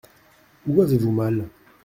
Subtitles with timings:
[0.67, 1.47] Où avez-vous mal?